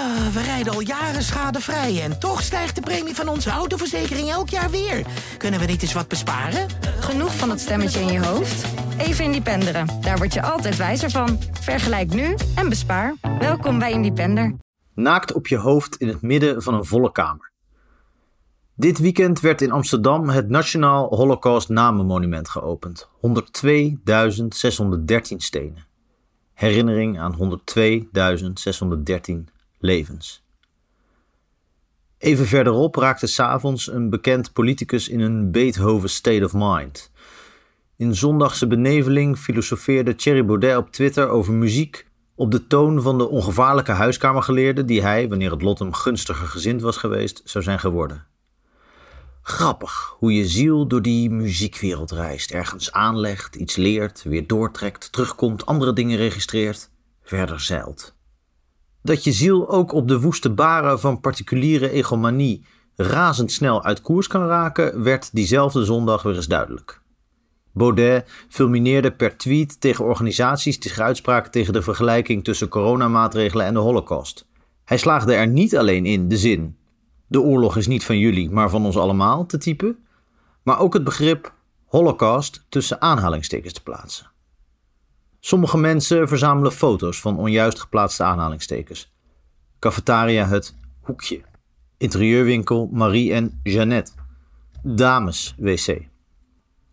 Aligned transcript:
Ah, 0.00 0.26
we 0.26 0.42
rijden 0.42 0.72
al 0.72 0.80
jaren 0.80 1.22
schadevrij 1.22 2.02
en 2.02 2.18
toch 2.18 2.42
stijgt 2.42 2.74
de 2.74 2.80
premie 2.80 3.14
van 3.14 3.28
onze 3.28 3.50
autoverzekering 3.50 4.30
elk 4.30 4.48
jaar 4.48 4.70
weer. 4.70 5.06
Kunnen 5.36 5.60
we 5.60 5.66
niet 5.66 5.82
eens 5.82 5.92
wat 5.92 6.08
besparen? 6.08 6.68
Genoeg 7.00 7.36
van 7.36 7.48
dat 7.48 7.60
stemmetje 7.60 8.00
in 8.00 8.12
je 8.12 8.26
hoofd? 8.26 8.64
Even 8.98 9.24
Independeren. 9.24 9.86
Daar 10.00 10.16
word 10.16 10.34
je 10.34 10.42
altijd 10.42 10.76
wijzer 10.76 11.10
van. 11.10 11.38
Vergelijk 11.60 12.14
nu 12.14 12.34
en 12.54 12.68
bespaar. 12.68 13.14
Welkom 13.38 13.78
bij 13.78 13.92
Independer. 13.92 14.54
Naakt 14.94 15.32
op 15.32 15.46
je 15.46 15.56
hoofd 15.56 15.96
in 15.96 16.08
het 16.08 16.22
midden 16.22 16.62
van 16.62 16.74
een 16.74 16.84
volle 16.84 17.12
kamer. 17.12 17.50
Dit 18.74 18.98
weekend 18.98 19.40
werd 19.40 19.62
in 19.62 19.70
Amsterdam 19.70 20.28
het 20.28 20.48
Nationaal 20.48 21.14
Holocaust 21.14 21.68
Namenmonument 21.68 22.48
geopend. 22.48 23.08
102.613 23.16 23.22
stenen. 25.36 25.86
Herinnering 26.54 27.18
aan 27.18 27.36
102.613 27.36 29.59
levens. 29.80 30.42
Even 32.18 32.46
verderop 32.46 32.94
raakte 32.94 33.26
s'avonds 33.26 33.92
een 33.92 34.10
bekend 34.10 34.52
politicus 34.52 35.08
in 35.08 35.20
een 35.20 35.50
Beethoven 35.50 36.10
state 36.10 36.44
of 36.44 36.52
mind. 36.54 37.10
In 37.96 38.14
zondagse 38.14 38.66
beneveling 38.66 39.38
filosofeerde 39.38 40.14
Thierry 40.14 40.44
Baudet 40.44 40.76
op 40.76 40.90
Twitter 40.90 41.28
over 41.28 41.52
muziek 41.52 42.06
op 42.34 42.50
de 42.50 42.66
toon 42.66 43.02
van 43.02 43.18
de 43.18 43.28
ongevaarlijke 43.28 43.92
huiskamergeleerde 43.92 44.84
die 44.84 45.02
hij, 45.02 45.28
wanneer 45.28 45.50
het 45.50 45.62
lot 45.62 45.78
hem 45.78 45.92
gunstiger 45.92 46.46
gezind 46.46 46.82
was 46.82 46.96
geweest, 46.96 47.42
zou 47.44 47.64
zijn 47.64 47.78
geworden. 47.78 48.26
Grappig 49.42 50.14
hoe 50.18 50.32
je 50.32 50.46
ziel 50.46 50.86
door 50.86 51.02
die 51.02 51.30
muziekwereld 51.30 52.10
reist, 52.10 52.50
ergens 52.50 52.92
aanlegt, 52.92 53.54
iets 53.54 53.76
leert, 53.76 54.22
weer 54.22 54.46
doortrekt, 54.46 55.12
terugkomt, 55.12 55.66
andere 55.66 55.92
dingen 55.92 56.16
registreert, 56.16 56.90
verder 57.22 57.60
zeilt. 57.60 58.14
Dat 59.02 59.24
je 59.24 59.32
ziel 59.32 59.68
ook 59.68 59.92
op 59.92 60.08
de 60.08 60.20
woeste 60.20 60.50
baren 60.50 61.00
van 61.00 61.20
particuliere 61.20 61.90
egomanie 61.90 62.64
razendsnel 62.96 63.84
uit 63.84 64.00
koers 64.00 64.26
kan 64.26 64.46
raken, 64.46 65.02
werd 65.02 65.30
diezelfde 65.32 65.84
zondag 65.84 66.22
weer 66.22 66.36
eens 66.36 66.46
duidelijk. 66.46 67.00
Baudet 67.72 68.30
fulmineerde 68.48 69.12
per 69.12 69.36
tweet 69.36 69.80
tegen 69.80 70.04
organisaties 70.04 70.80
die 70.80 70.90
zich 70.90 71.00
uitspraken 71.00 71.50
tegen 71.50 71.72
de 71.72 71.82
vergelijking 71.82 72.44
tussen 72.44 72.68
coronamaatregelen 72.68 73.66
en 73.66 73.74
de 73.74 73.80
Holocaust. 73.80 74.46
Hij 74.84 74.98
slaagde 74.98 75.34
er 75.34 75.46
niet 75.46 75.76
alleen 75.76 76.06
in 76.06 76.28
de 76.28 76.36
zin: 76.36 76.76
de 77.26 77.40
oorlog 77.40 77.76
is 77.76 77.86
niet 77.86 78.04
van 78.04 78.18
jullie, 78.18 78.50
maar 78.50 78.70
van 78.70 78.84
ons 78.84 78.96
allemaal 78.96 79.46
te 79.46 79.58
typen, 79.58 79.98
maar 80.62 80.80
ook 80.80 80.94
het 80.94 81.04
begrip 81.04 81.54
Holocaust 81.86 82.64
tussen 82.68 83.00
aanhalingstekens 83.00 83.72
te 83.72 83.82
plaatsen. 83.82 84.30
Sommige 85.40 85.78
mensen 85.78 86.28
verzamelen 86.28 86.72
foto's 86.72 87.20
van 87.20 87.38
onjuist 87.38 87.80
geplaatste 87.80 88.22
aanhalingstekens. 88.22 89.12
Cafetaria 89.78 90.46
het 90.46 90.74
Hoekje. 91.00 91.40
Interieurwinkel 91.96 92.88
Marie 92.92 93.32
en 93.32 93.60
Jeannette. 93.62 94.12
Dames 94.82 95.54
wc. 95.58 96.08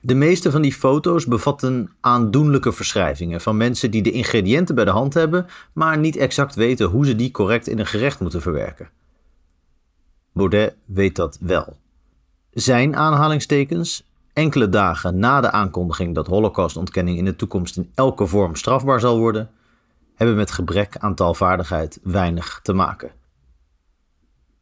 De 0.00 0.14
meeste 0.14 0.50
van 0.50 0.62
die 0.62 0.72
foto's 0.72 1.26
bevatten 1.26 1.90
aandoenlijke 2.00 2.72
verschrijvingen 2.72 3.40
van 3.40 3.56
mensen 3.56 3.90
die 3.90 4.02
de 4.02 4.10
ingrediënten 4.10 4.74
bij 4.74 4.84
de 4.84 4.90
hand 4.90 5.14
hebben, 5.14 5.46
maar 5.72 5.98
niet 5.98 6.16
exact 6.16 6.54
weten 6.54 6.86
hoe 6.86 7.06
ze 7.06 7.16
die 7.16 7.30
correct 7.30 7.66
in 7.66 7.78
een 7.78 7.86
gerecht 7.86 8.20
moeten 8.20 8.42
verwerken. 8.42 8.90
Baudet 10.32 10.76
weet 10.84 11.16
dat 11.16 11.38
wel. 11.40 11.76
Zijn 12.50 12.96
aanhalingstekens 12.96 14.09
enkele 14.32 14.68
dagen 14.68 15.18
na 15.18 15.40
de 15.40 15.50
aankondiging 15.50 16.14
dat 16.14 16.26
holocaustontkenning 16.26 17.18
in 17.18 17.24
de 17.24 17.36
toekomst 17.36 17.76
in 17.76 17.90
elke 17.94 18.26
vorm 18.26 18.54
strafbaar 18.54 19.00
zal 19.00 19.18
worden, 19.18 19.50
hebben 20.14 20.36
met 20.36 20.50
gebrek 20.50 20.96
aan 20.98 21.14
taalvaardigheid 21.14 22.00
weinig 22.02 22.60
te 22.62 22.72
maken. 22.72 23.10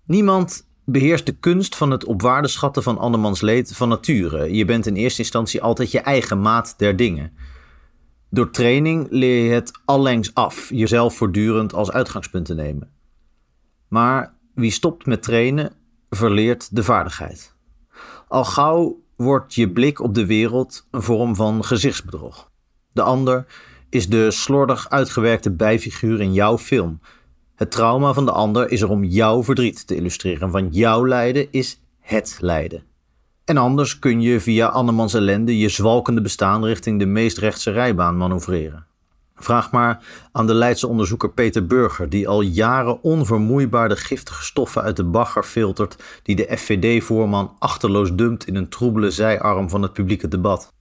Niemand 0.04 0.66
beheerst 0.84 1.26
de 1.26 1.36
kunst 1.36 1.76
van 1.76 1.90
het 1.90 2.04
op 2.04 2.22
waarde 2.22 2.48
schatten 2.48 2.82
van 2.82 2.98
andermans 2.98 3.40
leed 3.40 3.76
van 3.76 3.88
nature. 3.88 4.54
Je 4.54 4.64
bent 4.64 4.86
in 4.86 4.94
eerste 4.94 5.22
instantie 5.22 5.62
altijd 5.62 5.90
je 5.90 6.00
eigen 6.00 6.40
maat 6.40 6.74
der 6.76 6.96
dingen. 6.96 7.32
Door 8.30 8.50
training 8.50 9.06
leer 9.10 9.44
je 9.44 9.52
het 9.52 9.80
allengs 9.84 10.34
af, 10.34 10.70
jezelf 10.70 11.16
voortdurend 11.16 11.74
als 11.74 11.90
uitgangspunt 11.90 12.46
te 12.46 12.54
nemen. 12.54 12.90
Maar 13.88 14.34
wie 14.54 14.70
stopt 14.70 15.06
met 15.06 15.22
trainen, 15.22 15.72
verleert 16.10 16.76
de 16.76 16.82
vaardigheid. 16.82 17.54
Al 18.28 18.44
gauw 18.44 19.02
wordt 19.18 19.54
je 19.54 19.70
blik 19.70 20.00
op 20.00 20.14
de 20.14 20.26
wereld 20.26 20.86
een 20.90 21.02
vorm 21.02 21.36
van 21.36 21.64
gezichtsbedrog. 21.64 22.50
De 22.92 23.02
ander 23.02 23.46
is 23.88 24.08
de 24.08 24.30
slordig 24.30 24.90
uitgewerkte 24.90 25.50
bijfiguur 25.50 26.20
in 26.20 26.32
jouw 26.32 26.58
film. 26.58 27.00
Het 27.54 27.70
trauma 27.70 28.12
van 28.12 28.24
de 28.24 28.32
ander 28.32 28.70
is 28.70 28.80
er 28.80 28.90
om 28.90 29.04
jouw 29.04 29.44
verdriet 29.44 29.86
te 29.86 29.96
illustreren, 29.96 30.50
want 30.50 30.74
jouw 30.74 31.06
lijden 31.06 31.46
is 31.50 31.80
het 32.00 32.38
lijden. 32.40 32.82
En 33.44 33.56
anders 33.56 33.98
kun 33.98 34.20
je 34.20 34.40
via 34.40 34.66
andermans 34.66 35.14
ellende 35.14 35.58
je 35.58 35.68
zwalkende 35.68 36.20
bestaan 36.20 36.64
richting 36.64 36.98
de 36.98 37.06
meest 37.06 37.38
rechtse 37.38 37.70
rijbaan 37.70 38.16
manoeuvreren. 38.16 38.86
Vraag 39.38 39.70
maar 39.70 40.04
aan 40.32 40.46
de 40.46 40.54
Leidse 40.54 40.86
onderzoeker 40.86 41.30
Peter 41.30 41.66
Burger, 41.66 42.08
die 42.08 42.28
al 42.28 42.40
jaren 42.40 43.02
onvermoeibaar 43.02 43.88
de 43.88 43.96
giftige 43.96 44.44
stoffen 44.44 44.82
uit 44.82 44.96
de 44.96 45.04
bagger 45.04 45.42
filtert 45.42 45.96
die 46.22 46.36
de 46.36 46.56
FVD-voorman 46.56 47.56
achterloos 47.58 48.14
dumpt 48.14 48.46
in 48.46 48.54
een 48.54 48.68
troebele 48.68 49.10
zijarm 49.10 49.70
van 49.70 49.82
het 49.82 49.92
publieke 49.92 50.28
debat. 50.28 50.72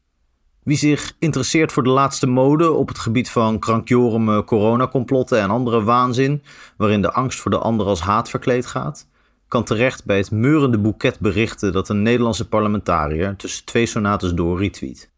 Wie 0.63 0.77
zich 0.77 1.15
interesseert 1.19 1.71
voor 1.71 1.83
de 1.83 1.89
laatste 1.89 2.27
mode 2.27 2.71
op 2.71 2.87
het 2.87 2.99
gebied 2.99 3.29
van 3.29 3.59
krankjoreme 3.59 4.43
coronacomplotten 4.43 5.39
en 5.39 5.49
andere 5.49 5.83
waanzin, 5.83 6.43
waarin 6.77 7.01
de 7.01 7.11
angst 7.11 7.39
voor 7.39 7.51
de 7.51 7.57
ander 7.57 7.85
als 7.85 8.01
haat 8.01 8.29
verkleed 8.29 8.65
gaat, 8.65 9.07
kan 9.47 9.63
terecht 9.63 10.05
bij 10.05 10.17
het 10.17 10.31
meurende 10.31 10.77
boeket 10.77 11.19
berichten 11.19 11.73
dat 11.73 11.89
een 11.89 12.01
Nederlandse 12.01 12.47
parlementariër 12.47 13.35
tussen 13.35 13.65
twee 13.65 13.85
sonates 13.85 14.33
door 14.33 14.59
retweet. 14.59 15.11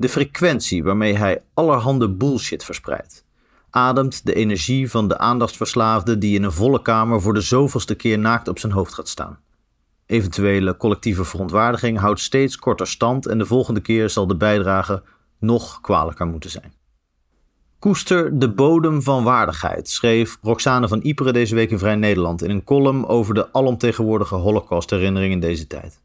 De 0.00 0.08
frequentie 0.08 0.82
waarmee 0.82 1.16
hij 1.16 1.42
allerhande 1.54 2.10
bullshit 2.10 2.64
verspreidt, 2.64 3.24
ademt 3.70 4.26
de 4.26 4.34
energie 4.34 4.90
van 4.90 5.08
de 5.08 5.18
aandachtsverslaafde 5.18 6.18
die 6.18 6.34
in 6.34 6.42
een 6.42 6.52
volle 6.52 6.82
kamer 6.82 7.20
voor 7.20 7.34
de 7.34 7.40
zoveelste 7.40 7.94
keer 7.94 8.18
naakt 8.18 8.48
op 8.48 8.58
zijn 8.58 8.72
hoofd 8.72 8.94
gaat 8.94 9.08
staan. 9.08 9.38
Eventuele 10.06 10.76
collectieve 10.76 11.24
verontwaardiging 11.24 11.98
houdt 11.98 12.20
steeds 12.20 12.56
korter 12.56 12.86
stand 12.86 13.26
en 13.26 13.38
de 13.38 13.46
volgende 13.46 13.80
keer 13.80 14.10
zal 14.10 14.26
de 14.26 14.36
bijdrage 14.36 15.02
nog 15.38 15.80
kwalijker 15.80 16.26
moeten 16.26 16.50
zijn. 16.50 16.72
Koester 17.78 18.38
de 18.38 18.50
bodem 18.50 19.02
van 19.02 19.24
waardigheid, 19.24 19.88
schreef 19.88 20.38
Roxane 20.42 20.88
van 20.88 21.00
Ypres 21.02 21.32
deze 21.32 21.54
week 21.54 21.70
in 21.70 21.78
Vrij 21.78 21.96
Nederland 21.96 22.42
in 22.42 22.50
een 22.50 22.64
column 22.64 23.06
over 23.06 23.34
de 23.34 23.52
alomtegenwoordige 23.52 24.34
Holocaust-herinnering 24.34 25.32
in 25.32 25.40
deze 25.40 25.66
tijd. 25.66 26.00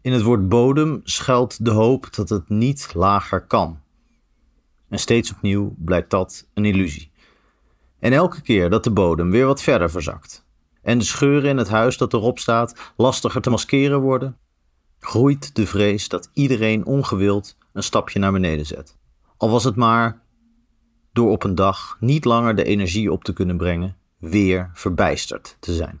In 0.00 0.12
het 0.12 0.22
woord 0.22 0.48
bodem 0.48 1.00
schuilt 1.04 1.64
de 1.64 1.70
hoop 1.70 2.14
dat 2.14 2.28
het 2.28 2.48
niet 2.48 2.90
lager 2.94 3.46
kan. 3.46 3.80
En 4.88 4.98
steeds 4.98 5.32
opnieuw 5.32 5.74
blijkt 5.78 6.10
dat 6.10 6.48
een 6.54 6.64
illusie. 6.64 7.10
En 7.98 8.12
elke 8.12 8.42
keer 8.42 8.70
dat 8.70 8.84
de 8.84 8.90
bodem 8.90 9.30
weer 9.30 9.46
wat 9.46 9.62
verder 9.62 9.90
verzakt 9.90 10.46
en 10.88 10.98
de 10.98 11.04
scheuren 11.04 11.50
in 11.50 11.56
het 11.56 11.68
huis 11.68 11.96
dat 11.96 12.12
erop 12.12 12.38
staat 12.38 12.92
lastiger 12.96 13.40
te 13.40 13.50
maskeren 13.50 14.00
worden, 14.00 14.38
groeit 14.98 15.54
de 15.54 15.66
vrees 15.66 16.08
dat 16.08 16.30
iedereen 16.32 16.86
ongewild 16.86 17.56
een 17.72 17.82
stapje 17.82 18.18
naar 18.18 18.32
beneden 18.32 18.66
zet. 18.66 18.96
Al 19.36 19.50
was 19.50 19.64
het 19.64 19.76
maar 19.76 20.22
door 21.12 21.30
op 21.30 21.44
een 21.44 21.54
dag 21.54 21.96
niet 22.00 22.24
langer 22.24 22.54
de 22.54 22.64
energie 22.64 23.12
op 23.12 23.24
te 23.24 23.32
kunnen 23.32 23.56
brengen, 23.56 23.96
weer 24.18 24.70
verbijsterd 24.74 25.56
te 25.60 25.74
zijn. 25.74 26.00